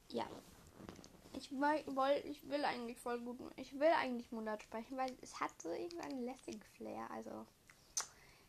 Ja. 0.08 0.26
Ich 1.32 1.50
will, 1.52 2.22
ich 2.24 2.48
will 2.48 2.64
eigentlich 2.64 2.98
voll 2.98 3.20
gut. 3.20 3.38
Ich 3.56 3.78
will 3.78 3.90
eigentlich 3.96 4.32
Mundart 4.32 4.62
sprechen, 4.62 4.96
weil 4.96 5.16
es 5.22 5.38
hat 5.38 5.50
so 5.62 5.70
irgendeinen 5.70 6.24
lässigen 6.24 6.62
Flair. 6.76 7.08
Also 7.12 7.46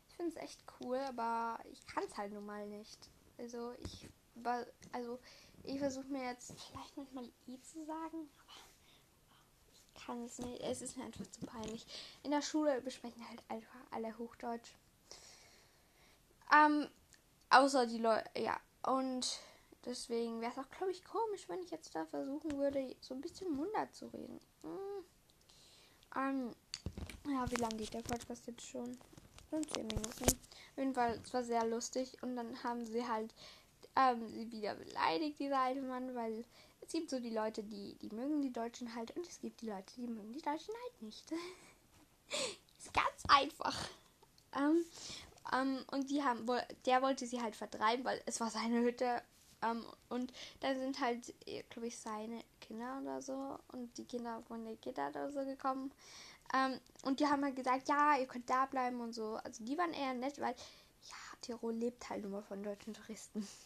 ich 0.10 0.16
finde 0.16 0.32
es 0.32 0.44
echt 0.44 0.64
cool, 0.80 0.98
aber 0.98 1.60
ich 1.72 1.86
kann 1.88 2.04
es 2.04 2.18
halt 2.18 2.34
nun 2.34 2.46
mal 2.46 2.68
nicht. 2.68 3.10
Also 3.38 3.74
ich 3.80 4.10
also 4.92 5.20
ich 5.64 5.80
versuche 5.80 6.08
mir 6.08 6.24
jetzt 6.24 6.54
vielleicht 6.60 6.98
manchmal 6.98 7.30
i 7.48 7.62
zu 7.62 7.86
sagen, 7.86 8.30
aber 8.40 8.60
ich 9.72 10.04
kann 10.04 10.24
es 10.24 10.40
nicht. 10.40 10.62
Es 10.62 10.82
ist 10.82 10.98
mir 10.98 11.06
einfach 11.06 11.28
zu 11.28 11.46
peinlich. 11.46 11.86
In 12.24 12.32
der 12.32 12.42
Schule 12.42 12.82
besprechen 12.82 13.28
halt 13.30 13.44
einfach 13.50 13.80
alle 13.92 14.18
Hochdeutsch. 14.18 14.72
Ähm, 16.54 16.88
außer 17.50 17.86
die 17.86 18.00
Leute, 18.00 18.30
ja. 18.38 18.60
Und 18.84 19.40
deswegen 19.86 20.42
wäre 20.42 20.52
es 20.52 20.58
auch, 20.58 20.70
glaube 20.70 20.92
ich, 20.92 21.04
komisch, 21.04 21.48
wenn 21.48 21.62
ich 21.62 21.72
jetzt 21.72 21.96
da 21.96 22.06
versuchen 22.06 22.58
würde, 22.58 22.96
so 23.00 23.14
ein 23.14 23.22
bisschen 23.22 23.52
Mundart 23.56 23.94
zu 23.96 24.08
reden. 24.08 24.40
Hm. 24.64 25.06
Ähm, 26.16 26.52
ja, 27.28 27.50
wie 27.50 27.56
lange 27.56 27.78
geht 27.78 27.94
der 27.94 28.02
Podcast 28.02 28.48
jetzt 28.48 28.66
schon? 28.66 28.98
Schon 29.50 29.68
10 29.68 29.88
Minuten. 29.88 30.24
Auf 30.24 30.78
jeden 30.78 30.94
Fall, 30.94 31.20
es 31.24 31.34
war 31.34 31.44
sehr 31.44 31.66
lustig. 31.66 32.22
Und 32.22 32.36
dann 32.36 32.64
haben 32.64 32.86
sie 32.86 33.08
halt 33.08 33.34
ähm, 33.96 34.28
sie 34.28 34.52
wieder 34.52 34.76
beleidigt, 34.76 35.40
dieser 35.40 35.60
alte 35.60 35.82
Mann, 35.82 36.16
weil 36.16 36.46
es 36.82 36.92
gibt 36.92 37.10
so 37.10 37.20
die 37.20 37.30
Leute, 37.30 37.64
die, 37.64 37.96
die 38.02 38.14
mögen 38.16 38.42
die 38.42 38.54
Deutschen 38.54 38.96
halt 38.96 39.16
und 39.16 39.28
es 39.28 39.40
gibt 39.40 39.62
die 39.62 39.68
Leute, 39.68 39.94
die 39.96 40.08
mögen 40.08 40.34
die 40.34 40.42
Deutschen 40.42 40.74
halt 40.84 41.02
nicht. 41.02 41.32
ist 42.80 42.94
ganz 42.94 43.24
einfach. 43.28 43.78
Ähm, 44.56 44.86
ähm, 45.54 45.84
und 45.92 46.10
die 46.10 46.24
haben, 46.24 46.46
der 46.86 47.02
wollte 47.02 47.26
sie 47.26 47.42
halt 47.42 47.56
vertreiben, 47.56 48.06
weil 48.06 48.22
es 48.26 48.40
war 48.40 48.50
seine 48.50 48.82
Hütte. 48.82 49.22
Ähm, 49.64 49.86
und 50.10 50.34
dann 50.62 50.80
sind 50.80 51.00
halt, 51.00 51.34
glaube 51.70 51.88
ich, 51.88 51.98
seine 52.00 52.44
Kinder 52.60 53.00
oder 53.02 53.22
so 53.22 53.58
und 53.72 53.96
die 53.98 54.06
Kinder 54.06 54.42
von 54.48 54.64
der 54.66 54.76
Gitter 54.76 55.10
oder 55.10 55.32
so 55.32 55.44
gekommen. 55.46 55.92
Ähm, 56.54 56.80
und 57.04 57.20
die 57.20 57.28
haben 57.28 57.44
halt 57.44 57.56
gesagt, 57.56 57.88
ja, 57.88 58.18
ihr 58.18 58.28
könnt 58.28 58.50
da 58.50 58.66
bleiben 58.66 59.00
und 59.02 59.14
so. 59.14 59.36
Also 59.44 59.64
die 59.64 59.78
waren 59.78 59.94
eher 59.94 60.14
nett, 60.14 60.40
weil 60.40 60.56
ja, 61.04 61.16
Tirol 61.42 61.74
lebt 61.74 62.10
halt 62.10 62.26
nur 62.26 62.44
von 62.44 62.64
deutschen 62.64 62.94
Touristen. 62.94 63.48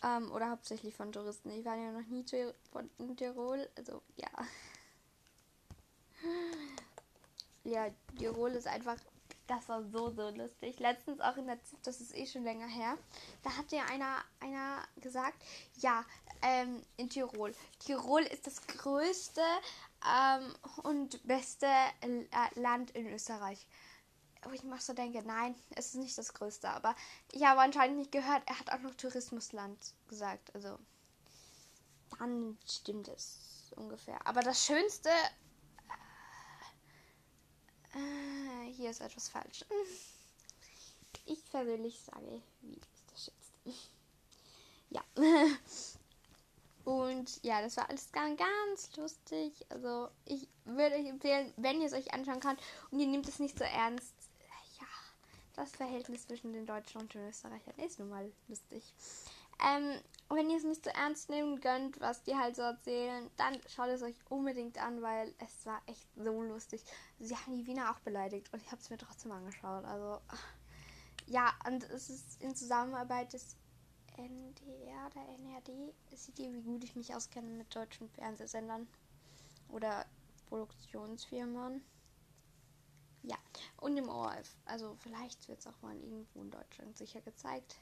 Ähm, 0.00 0.30
oder 0.30 0.50
hauptsächlich 0.50 0.94
von 0.94 1.10
Touristen. 1.10 1.50
Ich 1.50 1.64
war 1.64 1.74
ja 1.74 1.90
noch 1.90 2.06
nie 2.06 2.24
in 2.98 3.16
Tirol, 3.16 3.68
also 3.76 4.00
ja. 4.14 4.28
Ja, 7.64 7.88
Tirol 8.16 8.52
ist 8.52 8.68
einfach 8.68 8.96
das 9.48 9.68
war 9.68 9.82
so, 9.82 10.10
so 10.10 10.28
lustig. 10.28 10.78
Letztens 10.78 11.20
auch 11.20 11.36
in 11.36 11.46
der 11.46 11.62
ZIP, 11.64 11.82
das 11.82 12.00
ist 12.00 12.14
eh 12.14 12.26
schon 12.26 12.44
länger 12.44 12.68
her. 12.68 12.96
Da 13.42 13.56
hat 13.56 13.72
ja 13.72 13.84
einer, 13.86 14.18
einer 14.40 14.86
gesagt, 14.96 15.42
ja, 15.78 16.04
ähm, 16.42 16.82
in 16.96 17.08
Tirol. 17.08 17.54
Tirol 17.80 18.22
ist 18.22 18.46
das 18.46 18.64
größte 18.66 19.40
ähm, 20.06 20.54
und 20.82 21.26
beste 21.26 21.66
äh, 21.66 22.60
Land 22.60 22.90
in 22.92 23.08
Österreich. 23.12 23.66
Wo 24.44 24.50
ich 24.50 24.62
mir 24.62 24.78
so 24.78 24.92
denke, 24.92 25.22
nein, 25.22 25.56
es 25.74 25.86
ist 25.86 25.94
nicht 25.96 26.16
das 26.16 26.34
größte. 26.34 26.68
Aber 26.68 26.94
ich 27.32 27.44
habe 27.44 27.60
anscheinend 27.60 27.98
nicht 27.98 28.12
gehört, 28.12 28.42
er 28.46 28.58
hat 28.58 28.70
auch 28.70 28.80
noch 28.80 28.94
Tourismusland 28.94 29.94
gesagt. 30.08 30.54
Also, 30.54 30.78
dann 32.18 32.58
stimmt 32.70 33.08
es 33.08 33.72
ungefähr. 33.76 34.24
Aber 34.26 34.42
das 34.42 34.64
Schönste 34.64 35.10
äh, 37.98 38.72
hier 38.72 38.90
ist 38.90 39.00
etwas 39.00 39.28
falsch. 39.28 39.64
Ich 41.30 41.44
persönlich 41.50 42.00
sage, 42.00 42.40
wie 42.62 42.72
ist 42.72 43.12
das 43.12 43.26
jetzt? 43.26 43.78
ja. 44.90 45.02
Und 46.84 47.44
ja, 47.44 47.60
das 47.60 47.76
war 47.76 47.90
alles 47.90 48.10
ganz, 48.12 48.38
ganz 48.38 48.96
lustig. 48.96 49.52
Also 49.68 50.08
ich 50.24 50.48
würde 50.64 50.96
euch 50.96 51.06
empfehlen, 51.06 51.52
wenn 51.58 51.82
ihr 51.82 51.86
es 51.86 51.92
euch 51.92 52.14
anschauen 52.14 52.40
könnt 52.40 52.60
und 52.90 52.98
ihr 52.98 53.06
nehmt 53.06 53.28
es 53.28 53.40
nicht 53.40 53.58
so 53.58 53.64
ernst. 53.64 54.14
Ja, 54.80 54.86
das 55.54 55.72
Verhältnis 55.72 56.26
zwischen 56.26 56.54
den 56.54 56.64
Deutschen 56.64 57.02
und 57.02 57.12
den 57.12 57.28
Österreichern 57.28 57.74
ist 57.84 57.98
nun 57.98 58.08
mal 58.08 58.32
lustig. 58.48 58.82
Ähm, 59.64 60.00
wenn 60.30 60.50
ihr 60.50 60.58
es 60.58 60.64
nicht 60.64 60.84
so 60.84 60.90
ernst 60.90 61.30
nehmen 61.30 61.60
könnt, 61.60 62.00
was 62.00 62.22
die 62.22 62.36
halt 62.36 62.54
so 62.54 62.62
erzählen, 62.62 63.30
dann 63.36 63.58
schaut 63.66 63.88
es 63.88 64.02
euch 64.02 64.16
unbedingt 64.28 64.78
an, 64.78 65.02
weil 65.02 65.34
es 65.38 65.64
war 65.66 65.80
echt 65.86 66.06
so 66.16 66.42
lustig. 66.42 66.84
Sie 67.18 67.34
haben 67.34 67.56
die 67.56 67.66
Wiener 67.66 67.90
auch 67.90 68.00
beleidigt 68.00 68.52
und 68.52 68.62
ich 68.62 68.70
habe 68.70 68.80
es 68.80 68.90
mir 68.90 68.98
trotzdem 68.98 69.32
angeschaut. 69.32 69.84
Also 69.84 70.20
ja, 71.26 71.52
und 71.66 71.84
es 71.90 72.10
ist 72.10 72.42
in 72.42 72.54
Zusammenarbeit 72.54 73.32
des 73.32 73.56
NDR 74.16 75.06
oder 75.06 75.28
NRD. 75.38 75.94
Seht 76.14 76.38
ihr, 76.38 76.52
wie 76.52 76.62
gut 76.62 76.84
ich 76.84 76.96
mich 76.96 77.14
auskenne 77.14 77.50
mit 77.50 77.74
deutschen 77.74 78.08
Fernsehsendern 78.10 78.88
oder 79.68 80.06
Produktionsfirmen. 80.48 81.84
Ja, 83.22 83.36
und 83.80 83.96
im 83.96 84.08
ORF. 84.08 84.56
Also 84.64 84.96
vielleicht 85.00 85.48
wird 85.48 85.60
es 85.60 85.66
auch 85.66 85.80
mal 85.82 85.96
irgendwo 85.96 86.40
in 86.40 86.50
Deutschland 86.50 86.96
sicher 86.96 87.20
gezeigt. 87.20 87.76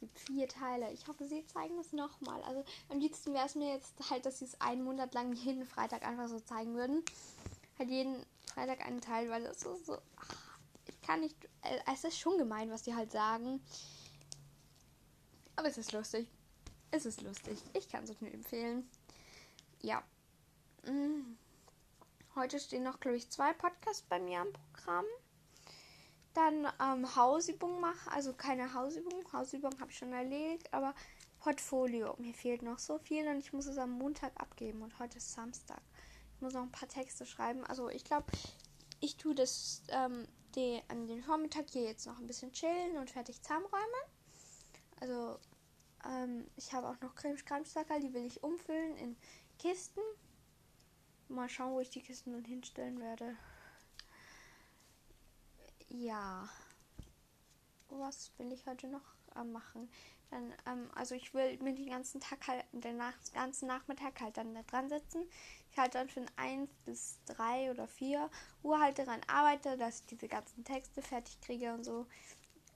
Es 0.00 0.08
gibt 0.08 0.18
vier 0.18 0.48
Teile. 0.48 0.90
Ich 0.92 1.06
hoffe, 1.08 1.26
sie 1.26 1.44
zeigen 1.46 1.78
es 1.78 1.92
nochmal. 1.92 2.42
Also 2.44 2.64
am 2.88 3.00
liebsten 3.00 3.34
wäre 3.34 3.44
es 3.44 3.54
mir 3.54 3.74
jetzt 3.74 3.94
halt, 4.08 4.24
dass 4.24 4.38
sie 4.38 4.46
es 4.46 4.58
einen 4.58 4.82
Monat 4.82 5.12
lang 5.12 5.34
jeden 5.34 5.66
Freitag 5.66 6.06
einfach 6.06 6.26
so 6.28 6.40
zeigen 6.40 6.74
würden. 6.74 7.04
Halt 7.78 7.90
jeden 7.90 8.24
Freitag 8.46 8.80
einen 8.86 9.02
Teil, 9.02 9.28
weil 9.28 9.44
es 9.44 9.62
ist 9.62 9.84
so. 9.84 9.98
Ach, 10.16 10.58
ich 10.86 11.02
kann 11.02 11.20
nicht. 11.20 11.36
Äh, 11.60 11.80
es 11.92 12.04
ist 12.04 12.18
schon 12.18 12.38
gemein, 12.38 12.70
was 12.70 12.82
die 12.82 12.94
halt 12.94 13.12
sagen. 13.12 13.60
Aber 15.56 15.68
es 15.68 15.76
ist 15.76 15.92
lustig. 15.92 16.26
Es 16.90 17.04
ist 17.04 17.20
lustig. 17.20 17.58
Ich 17.74 17.90
kann 17.90 18.04
es 18.04 18.10
euch 18.10 18.22
nur 18.22 18.32
empfehlen. 18.32 18.88
Ja. 19.82 20.02
Hm. 20.84 21.36
Heute 22.34 22.58
stehen 22.58 22.84
noch, 22.84 23.00
glaube 23.00 23.18
ich, 23.18 23.28
zwei 23.28 23.52
Podcasts 23.52 24.02
bei 24.08 24.18
mir 24.18 24.40
am 24.40 24.52
Programm 24.52 25.04
dann 26.34 26.66
ähm, 26.80 27.16
Hausübung 27.16 27.80
mache. 27.80 28.10
Also 28.10 28.32
keine 28.32 28.74
Hausübung. 28.74 29.24
Hausübung 29.32 29.78
habe 29.80 29.90
ich 29.90 29.98
schon 29.98 30.12
erledigt, 30.12 30.72
aber 30.72 30.94
Portfolio. 31.40 32.14
Mir 32.18 32.34
fehlt 32.34 32.62
noch 32.62 32.78
so 32.78 32.98
viel 32.98 33.26
und 33.28 33.38
ich 33.38 33.52
muss 33.52 33.66
es 33.66 33.78
am 33.78 33.92
Montag 33.92 34.32
abgeben 34.40 34.82
und 34.82 34.98
heute 34.98 35.18
ist 35.18 35.32
Samstag. 35.32 35.80
Ich 36.34 36.40
muss 36.40 36.54
noch 36.54 36.62
ein 36.62 36.72
paar 36.72 36.88
Texte 36.88 37.26
schreiben. 37.26 37.64
Also 37.64 37.88
ich 37.88 38.04
glaube, 38.04 38.26
ich 39.00 39.16
tue 39.16 39.34
das 39.34 39.82
ähm, 39.88 40.26
die, 40.54 40.80
an 40.88 41.06
den 41.06 41.22
Vormittag 41.22 41.70
hier 41.70 41.82
jetzt 41.82 42.06
noch 42.06 42.18
ein 42.18 42.26
bisschen 42.26 42.52
chillen 42.52 42.96
und 42.96 43.10
fertig 43.10 43.40
zusammenräumen. 43.42 43.84
Also 45.00 45.38
ähm, 46.06 46.46
ich 46.56 46.72
habe 46.72 46.88
auch 46.88 47.00
noch 47.00 47.14
Cremesackerl, 47.14 48.00
die 48.00 48.12
will 48.12 48.26
ich 48.26 48.42
umfüllen 48.42 48.96
in 48.96 49.16
Kisten. 49.58 50.00
Mal 51.28 51.48
schauen, 51.48 51.72
wo 51.72 51.80
ich 51.80 51.90
die 51.90 52.02
Kisten 52.02 52.32
dann 52.32 52.44
hinstellen 52.44 53.00
werde 53.00 53.36
ja. 55.90 56.48
Was 57.88 58.30
will 58.38 58.52
ich 58.52 58.66
heute 58.66 58.86
noch 58.86 59.14
äh, 59.36 59.44
machen? 59.44 59.90
Dann, 60.30 60.54
ähm, 60.66 60.88
also 60.94 61.14
ich 61.14 61.34
will 61.34 61.58
mir 61.58 61.74
den 61.74 61.90
ganzen 61.90 62.20
Tag 62.20 62.46
halt, 62.46 62.64
den 62.72 62.96
nach, 62.96 63.14
ganzen 63.34 63.66
Nachmittag 63.66 64.20
halt 64.20 64.36
dann 64.36 64.54
da 64.54 64.62
dran 64.62 64.88
sitzen. 64.88 65.28
Ich 65.72 65.78
halt 65.78 65.94
dann 65.94 66.08
von 66.08 66.26
1 66.36 66.70
bis 66.84 67.18
3 67.26 67.70
oder 67.70 67.88
4 67.88 68.30
Uhr 68.62 68.80
halt 68.80 68.98
daran 68.98 69.20
arbeite, 69.26 69.76
dass 69.76 70.00
ich 70.00 70.06
diese 70.06 70.28
ganzen 70.28 70.64
Texte 70.64 71.02
fertig 71.02 71.40
kriege 71.40 71.74
und 71.74 71.84
so. 71.84 72.06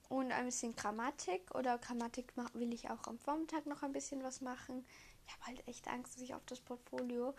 Und 0.08 0.32
ein 0.32 0.46
bisschen 0.46 0.76
Grammatik 0.76 1.54
oder 1.54 1.78
Grammatik 1.78 2.34
will 2.52 2.74
ich 2.74 2.90
auch 2.90 3.06
am 3.06 3.18
Vormittag 3.18 3.66
noch 3.66 3.82
ein 3.82 3.92
bisschen 3.92 4.22
was 4.22 4.40
machen. 4.40 4.84
Ich 5.26 5.32
habe 5.32 5.46
halt 5.46 5.68
echt 5.68 5.88
Angst, 5.88 6.14
dass 6.14 6.22
ich 6.22 6.34
auf 6.34 6.44
das 6.46 6.60
Portfolio 6.60 7.34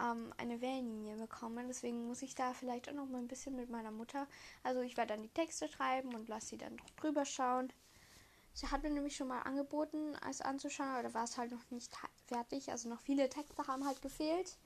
ähm, 0.00 0.32
eine 0.36 0.60
Wellenlinie 0.60 1.16
bekommen. 1.16 1.66
Deswegen 1.68 2.06
muss 2.06 2.22
ich 2.22 2.34
da 2.34 2.54
vielleicht 2.54 2.88
auch 2.88 2.94
noch 2.94 3.06
mal 3.06 3.18
ein 3.18 3.28
bisschen 3.28 3.56
mit 3.56 3.70
meiner 3.70 3.90
Mutter. 3.90 4.26
Also 4.62 4.80
ich 4.80 4.96
werde 4.96 5.14
dann 5.14 5.22
die 5.22 5.28
Texte 5.28 5.68
schreiben 5.68 6.14
und 6.14 6.28
lasse 6.28 6.48
sie 6.48 6.58
dann 6.58 6.76
drüber 6.96 7.24
schauen. 7.24 7.72
Sie 8.54 8.66
hat 8.66 8.82
mir 8.82 8.90
nämlich 8.90 9.16
schon 9.16 9.28
mal 9.28 9.42
angeboten, 9.42 10.16
es 10.28 10.40
anzuschauen, 10.40 10.88
aber 10.88 11.02
da 11.04 11.14
war 11.14 11.24
es 11.24 11.38
halt 11.38 11.52
noch 11.52 11.70
nicht 11.70 11.96
fertig. 12.26 12.70
Also 12.70 12.88
noch 12.88 13.00
viele 13.00 13.28
Texte 13.28 13.66
haben 13.66 13.86
halt 13.86 14.02
gefehlt. 14.02 14.56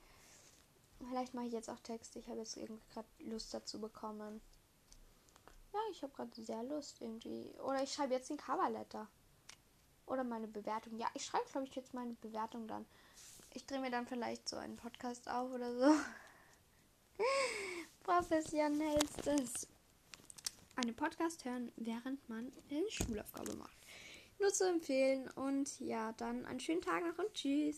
Vielleicht 1.07 1.33
mache 1.33 1.45
ich 1.45 1.53
jetzt 1.53 1.69
auch 1.69 1.79
Texte. 1.79 2.19
Ich 2.19 2.27
habe 2.27 2.39
jetzt 2.39 2.57
irgendwie 2.57 2.81
gerade 2.91 3.07
Lust 3.19 3.53
dazu 3.53 3.79
bekommen. 3.79 4.41
Ja, 5.73 5.79
ich 5.91 6.01
habe 6.01 6.13
gerade 6.13 6.41
sehr 6.41 6.63
Lust 6.63 7.01
irgendwie. 7.01 7.51
Oder 7.63 7.83
ich 7.83 7.93
schreibe 7.93 8.13
jetzt 8.13 8.29
den 8.29 8.37
Coverletter. 8.37 9.07
Oder 10.05 10.23
meine 10.23 10.47
Bewertung. 10.47 10.97
Ja, 10.97 11.07
ich 11.13 11.25
schreibe, 11.25 11.45
glaube 11.51 11.67
ich, 11.67 11.75
jetzt 11.75 11.93
meine 11.93 12.13
Bewertung 12.13 12.67
dann. 12.67 12.85
Ich 13.55 13.65
drehe 13.67 13.79
mir 13.79 13.91
dann 13.91 14.07
vielleicht 14.07 14.49
so 14.49 14.57
einen 14.57 14.75
Podcast 14.77 15.29
auf 15.29 15.51
oder 15.51 15.71
so. 15.77 15.93
Professionellstes. 18.03 19.67
Einen 20.75 20.95
Podcast 20.95 21.45
hören, 21.45 21.71
während 21.75 22.27
man 22.27 22.51
eine 22.71 22.89
Schulaufgabe 22.89 23.53
macht. 23.55 23.77
nur 24.39 24.51
zu 24.51 24.67
empfehlen. 24.67 25.29
Und 25.35 25.79
ja, 25.79 26.13
dann 26.13 26.45
einen 26.45 26.59
schönen 26.59 26.81
Tag 26.81 27.03
noch 27.05 27.23
und 27.23 27.31
tschüss. 27.35 27.71